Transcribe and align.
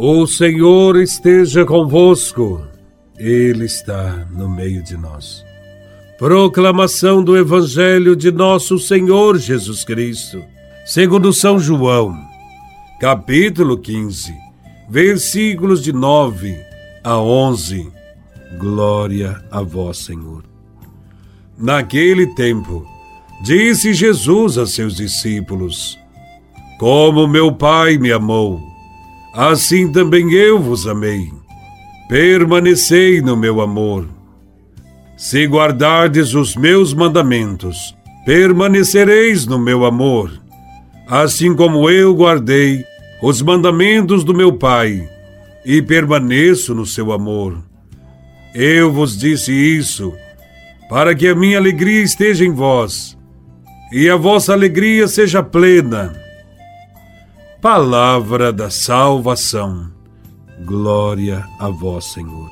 O 0.00 0.28
Senhor 0.28 0.94
esteja 0.94 1.64
convosco, 1.64 2.64
Ele 3.18 3.64
está 3.64 4.28
no 4.30 4.48
meio 4.48 4.80
de 4.80 4.96
nós. 4.96 5.44
Proclamação 6.16 7.20
do 7.20 7.36
Evangelho 7.36 8.14
de 8.14 8.30
Nosso 8.30 8.78
Senhor 8.78 9.36
Jesus 9.38 9.82
Cristo, 9.82 10.40
segundo 10.86 11.32
São 11.32 11.58
João, 11.58 12.16
capítulo 13.00 13.76
15, 13.76 14.32
versículos 14.88 15.82
de 15.82 15.92
9 15.92 16.56
a 17.02 17.18
11. 17.18 17.90
Glória 18.56 19.42
a 19.50 19.62
Vós, 19.62 19.98
Senhor. 19.98 20.44
Naquele 21.58 22.32
tempo, 22.36 22.86
disse 23.42 23.92
Jesus 23.92 24.58
a 24.58 24.64
seus 24.64 24.94
discípulos: 24.94 25.98
Como 26.78 27.26
meu 27.26 27.50
Pai 27.50 27.98
me 27.98 28.12
amou, 28.12 28.77
assim 29.34 29.90
também 29.90 30.32
eu 30.32 30.58
vos 30.58 30.86
amei. 30.86 31.30
Permanecei 32.08 33.20
no 33.20 33.36
meu 33.36 33.60
amor. 33.60 34.06
Se 35.16 35.44
guardardes 35.46 36.34
os 36.34 36.56
meus 36.56 36.94
mandamentos, 36.94 37.94
permanecereis 38.24 39.46
no 39.46 39.58
meu 39.58 39.84
amor, 39.84 40.30
assim 41.08 41.54
como 41.54 41.90
eu 41.90 42.14
guardei 42.14 42.84
os 43.22 43.42
mandamentos 43.42 44.22
do 44.22 44.32
meu 44.32 44.52
Pai 44.52 45.08
e 45.64 45.82
permaneço 45.82 46.74
no 46.74 46.86
seu 46.86 47.12
amor. 47.12 47.58
Eu 48.54 48.92
vos 48.92 49.18
disse 49.18 49.52
isso 49.52 50.14
para 50.88 51.14
que 51.14 51.28
a 51.28 51.34
minha 51.34 51.58
alegria 51.58 52.02
esteja 52.02 52.44
em 52.44 52.52
vós 52.52 53.18
e 53.92 54.08
a 54.08 54.16
vossa 54.16 54.52
alegria 54.52 55.06
seja 55.06 55.42
plena. 55.42 56.17
Palavra 57.60 58.52
da 58.52 58.70
salvação. 58.70 59.90
Glória 60.64 61.44
a 61.58 61.68
vós, 61.68 62.06
Senhor. 62.06 62.50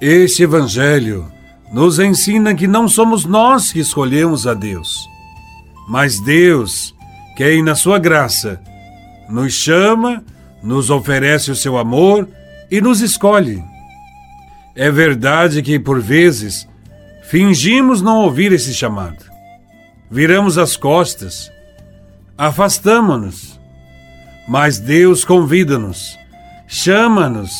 Este 0.00 0.42
Evangelho 0.42 1.30
nos 1.72 1.98
ensina 1.98 2.54
que 2.54 2.66
não 2.66 2.88
somos 2.88 3.24
nós 3.24 3.72
que 3.72 3.80
escolhemos 3.80 4.46
a 4.46 4.54
Deus, 4.54 5.08
mas 5.88 6.20
Deus, 6.20 6.94
quem, 7.36 7.62
na 7.62 7.74
sua 7.74 7.98
graça, 7.98 8.60
nos 9.28 9.52
chama, 9.52 10.24
nos 10.62 10.90
oferece 10.90 11.50
o 11.50 11.56
seu 11.56 11.76
amor 11.76 12.28
e 12.70 12.80
nos 12.80 13.00
escolhe. 13.00 13.62
É 14.74 14.90
verdade 14.90 15.62
que, 15.62 15.78
por 15.78 16.00
vezes, 16.00 16.68
Fingimos 17.26 18.00
não 18.00 18.18
ouvir 18.18 18.52
esse 18.52 18.72
chamado. 18.72 19.24
Viramos 20.08 20.56
as 20.58 20.76
costas, 20.76 21.50
afastamos-nos. 22.38 23.55
Mas 24.48 24.78
Deus 24.78 25.24
convida-nos, 25.24 26.16
chama-nos 26.66 27.50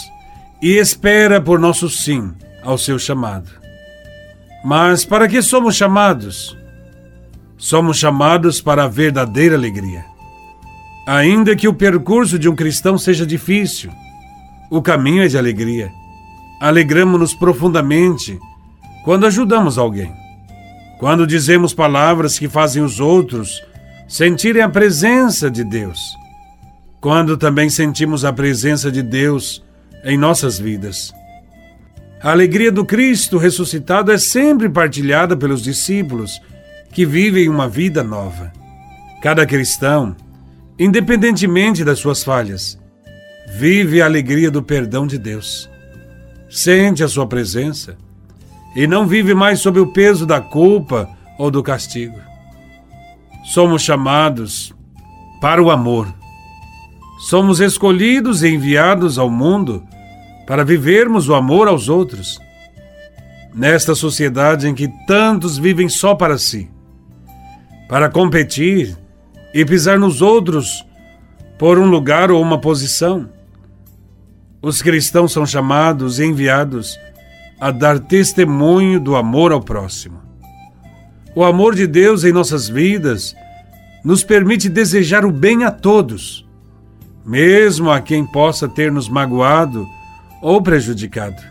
e 0.63 0.77
espera 0.77 1.41
por 1.41 1.59
nosso 1.59 1.89
sim 1.89 2.33
ao 2.63 2.79
seu 2.79 2.99
chamado. 2.99 3.51
Mas 4.65 5.05
para 5.05 5.29
que 5.29 5.41
somos 5.43 5.77
chamados? 5.77 6.57
Somos 7.57 7.99
chamados 7.99 8.61
para 8.61 8.85
a 8.85 8.89
verdadeira 8.89 9.55
alegria. 9.55 10.05
Ainda 11.07 11.55
que 11.55 11.69
o 11.69 11.75
percurso 11.75 12.39
de 12.39 12.49
um 12.49 12.57
cristão 12.57 12.99
seja 12.99 13.25
difícil, 13.25 13.91
o 14.71 14.83
caminho 14.83 15.23
é 15.23 15.29
de 15.29 15.39
alegria. 15.39 15.91
Alegramos-nos 16.61 17.33
profundamente 17.35 18.39
quando 19.05 19.27
ajudamos 19.27 19.79
alguém, 19.79 20.13
quando 20.99 21.27
dizemos 21.27 21.73
palavras 21.73 22.39
que 22.39 22.49
fazem 22.49 22.83
os 22.83 22.99
outros 22.99 23.63
sentirem 24.09 24.63
a 24.63 24.69
presença 24.69 25.49
de 25.49 25.63
Deus, 25.63 26.01
quando 27.07 27.37
também 27.37 27.71
sentimos 27.71 28.25
a 28.25 28.33
presença 28.33 28.91
de 28.91 29.01
Deus 29.01 29.63
em 30.03 30.19
nossas 30.19 30.59
vidas. 30.59 31.15
A 32.21 32.33
alegria 32.33 32.73
do 32.73 32.85
Cristo 32.85 33.39
ressuscitado 33.39 34.11
é 34.11 34.19
sempre 34.19 34.69
partilhada 34.69 35.37
pelos 35.37 35.63
discípulos 35.63 36.43
que 36.91 37.07
vivem 37.07 37.49
uma 37.49 37.69
vida 37.69 38.03
nova. 38.03 38.53
Cada 39.23 39.47
cristão, 39.47 40.17
independentemente 40.77 41.85
das 41.85 42.01
suas 42.01 42.25
falhas, 42.25 42.77
vive 43.57 44.03
a 44.03 44.07
alegria 44.07 44.51
do 44.51 44.61
perdão 44.61 45.07
de 45.07 45.17
Deus. 45.17 45.71
Sente 46.51 47.05
a 47.05 47.09
sua 47.09 47.29
presença 47.29 47.97
e 48.75 48.85
não 48.85 49.07
vive 49.07 49.33
mais 49.33 49.61
sob 49.61 49.79
o 49.79 49.93
peso 49.93 50.27
da 50.27 50.41
culpa 50.41 51.09
ou 51.39 51.53
do 51.53 51.63
castigo. 51.63 52.19
Somos 53.45 53.83
chamados 53.83 54.75
para 55.41 55.63
o 55.63 55.71
amor. 55.71 56.13
Somos 57.19 57.61
escolhidos 57.61 58.43
e 58.43 58.49
enviados 58.49 59.19
ao 59.19 59.31
mundo 59.31 59.83
para 60.47 60.65
vivermos 60.65 61.29
o 61.29 61.35
amor 61.35 61.67
aos 61.67 61.89
outros. 61.89 62.39
Nesta 63.55 63.95
sociedade 63.95 64.69
em 64.69 64.75
que 64.75 64.89
tantos 65.07 65.57
vivem 65.57 65.89
só 65.89 66.15
para 66.15 66.37
si, 66.37 66.71
para 67.89 68.11
competir 68.11 68.97
e 69.55 69.65
pisar 69.65 69.99
nos 69.99 70.21
outros 70.21 70.85
por 71.59 71.79
um 71.79 71.87
lugar 71.87 72.31
ou 72.31 72.43
uma 72.43 72.61
posição, 72.61 73.31
os 74.61 74.83
cristãos 74.83 75.33
são 75.33 75.47
chamados 75.47 76.19
e 76.19 76.25
enviados 76.27 76.99
a 77.59 77.71
dar 77.71 77.99
testemunho 77.99 79.01
do 79.01 79.17
amor 79.17 79.53
ao 79.53 79.63
próximo. 79.63 80.21
O 81.35 81.45
amor 81.45 81.75
de 81.75 81.87
Deus 81.87 82.25
em 82.25 82.33
nossas 82.33 82.69
vidas 82.69 83.35
nos 84.05 84.23
permite 84.23 84.69
desejar 84.69 85.25
o 85.25 85.33
bem 85.33 85.65
a 85.65 85.71
todos, 85.71 86.46
mesmo 87.27 87.91
a 87.91 88.01
quem 88.01 88.25
possa 88.25 88.69
ter 88.69 88.93
nos 88.93 89.09
magoado 89.09 89.87
ou 90.41 90.63
prejudicado. 90.63 91.43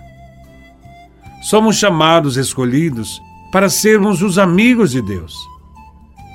Somos 1.41 1.75
chamados, 1.75 2.37
escolhidos, 2.37 3.21
para 3.51 3.69
sermos 3.69 4.21
os 4.21 4.39
amigos 4.39 4.91
de 4.91 5.01
Deus 5.01 5.35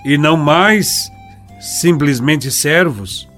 e 0.05 0.19
não 0.19 0.37
mais 0.37 1.11
simplesmente 1.59 2.51
servos. 2.51 3.29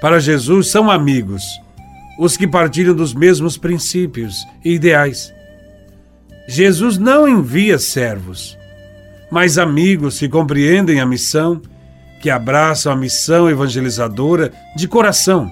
Para 0.00 0.20
Jesus, 0.20 0.68
são 0.68 0.90
amigos 0.90 1.42
os 2.18 2.36
que 2.36 2.46
partilham 2.46 2.94
dos 2.94 3.14
mesmos 3.14 3.56
princípios 3.56 4.46
e 4.64 4.74
ideais. 4.74 5.32
Jesus 6.48 6.98
não 6.98 7.28
envia 7.28 7.78
servos, 7.78 8.56
mas 9.30 9.58
amigos 9.58 10.18
que 10.18 10.28
compreendem 10.28 11.00
a 11.00 11.06
missão, 11.06 11.60
que 12.20 12.30
abraçam 12.30 12.92
a 12.92 12.96
missão 12.96 13.48
evangelizadora 13.48 14.52
de 14.76 14.88
coração 14.88 15.50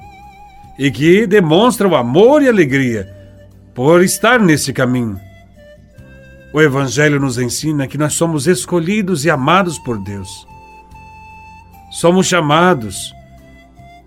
e 0.79 0.91
que 0.91 1.27
demonstram 1.27 1.95
amor 1.95 2.43
e 2.43 2.49
alegria 2.49 3.15
por 3.75 4.03
estar 4.03 4.41
nesse 4.41 4.73
caminho. 4.73 5.21
O 6.53 6.61
Evangelho 6.61 7.21
nos 7.21 7.39
ensina 7.39 7.87
que 7.87 7.99
nós 7.99 8.15
somos 8.15 8.47
escolhidos 8.47 9.25
e 9.25 9.31
amados 9.31 9.79
por 9.79 9.99
Deus. 10.03 10.47
Somos 11.91 12.27
chamados 12.27 13.15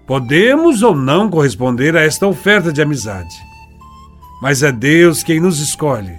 Podemos 0.09 0.81
ou 0.81 0.95
não 0.95 1.29
corresponder 1.29 1.95
a 1.95 2.01
esta 2.01 2.25
oferta 2.25 2.73
de 2.73 2.81
amizade. 2.81 3.35
Mas 4.41 4.63
é 4.63 4.71
Deus 4.71 5.21
quem 5.21 5.39
nos 5.39 5.59
escolhe. 5.59 6.17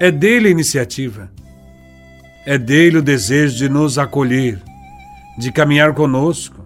É 0.00 0.10
dele 0.10 0.48
a 0.48 0.50
iniciativa. 0.50 1.30
É 2.44 2.58
dele 2.58 2.98
o 2.98 3.02
desejo 3.02 3.54
de 3.54 3.68
nos 3.68 3.98
acolher, 3.98 4.60
de 5.36 5.50
caminhar 5.50 5.94
conosco, 5.94 6.64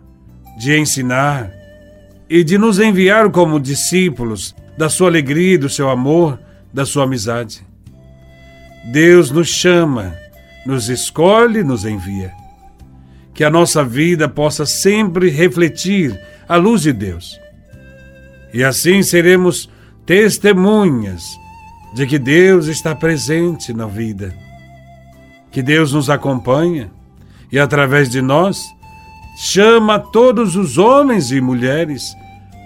de 0.59 0.77
ensinar 0.77 1.51
e 2.29 2.45
de 2.45 2.59
nos 2.59 2.79
enviar 2.79 3.31
como 3.31 3.59
discípulos 3.59 4.55
da 4.77 4.89
sua 4.89 5.09
alegria, 5.09 5.59
do 5.59 5.69
seu 5.69 5.89
amor, 5.89 6.39
da 6.73 6.85
sua 6.85 7.05
amizade. 7.05 7.67
Deus 8.93 9.31
nos 9.31 9.49
chama, 9.49 10.15
nos 10.67 10.89
escolhe, 10.89 11.63
nos 11.65 11.85
envia. 11.85 12.33
Que 13.35 13.45
a 13.45 13.51
nossa 13.51 13.85
vida 13.85 14.29
possa 14.29 14.67
sempre 14.67 15.31
refletir 15.31 16.19
à 16.49 16.57
luz 16.57 16.83
de 16.83 16.93
Deus. 16.93 17.39
E 18.53 18.65
assim 18.65 19.03
seremos 19.03 19.71
testemunhas 20.05 21.23
de 21.95 22.07
que 22.07 22.19
Deus 22.19 22.67
está 22.67 22.95
presente 22.95 23.73
na 23.73 23.87
vida, 23.87 24.35
que 25.51 25.63
Deus 25.63 25.93
nos 25.93 26.11
acompanha 26.11 26.91
e, 27.51 27.59
através 27.59 28.09
de 28.09 28.21
nós, 28.21 28.63
chama 29.37 29.99
todos 29.99 30.57
os 30.57 30.79
homens 30.79 31.31
e 31.31 31.41
mulheres 31.41 32.15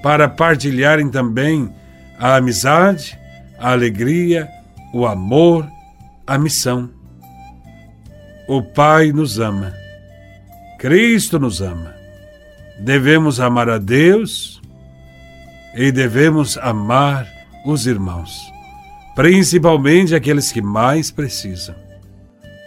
para 0.03 0.29
partilharem 0.29 1.09
também 1.09 1.73
a 2.19 2.37
amizade, 2.37 3.19
a 3.59 3.73
alegria, 3.73 4.49
o 4.93 5.07
amor, 5.07 5.69
a 6.27 6.39
missão. 6.39 6.91
O 8.49 8.63
Pai 8.63 9.13
nos 9.13 9.39
ama, 9.39 9.73
Cristo 10.79 11.39
nos 11.39 11.61
ama 11.61 12.03
devemos 12.83 13.39
amar 13.39 13.69
a 13.69 13.79
Deus 13.79 14.61
e 15.75 15.93
devemos 15.93 16.59
amar 16.59 17.27
os 17.65 17.87
irmãos, 17.87 18.53
principalmente 19.15 20.15
aqueles 20.15 20.51
que 20.51 20.61
mais 20.61 21.11
precisam. 21.11 21.75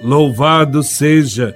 Louvado 0.01 0.81
seja 0.83 1.55